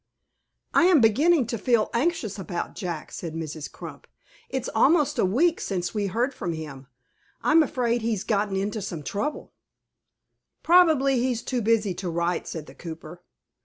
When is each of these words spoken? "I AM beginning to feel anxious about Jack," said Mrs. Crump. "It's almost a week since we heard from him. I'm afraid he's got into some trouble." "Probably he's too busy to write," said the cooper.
"I 0.73 0.85
AM 0.85 0.99
beginning 0.99 1.45
to 1.45 1.59
feel 1.59 1.91
anxious 1.93 2.39
about 2.39 2.73
Jack," 2.73 3.11
said 3.11 3.35
Mrs. 3.35 3.71
Crump. 3.71 4.07
"It's 4.49 4.67
almost 4.69 5.19
a 5.19 5.25
week 5.25 5.61
since 5.61 5.93
we 5.93 6.07
heard 6.07 6.33
from 6.33 6.53
him. 6.53 6.87
I'm 7.43 7.61
afraid 7.61 8.01
he's 8.01 8.23
got 8.23 8.51
into 8.51 8.81
some 8.81 9.03
trouble." 9.03 9.53
"Probably 10.63 11.19
he's 11.19 11.43
too 11.43 11.61
busy 11.61 11.93
to 11.93 12.09
write," 12.09 12.47
said 12.47 12.65
the 12.65 12.73
cooper. 12.73 13.21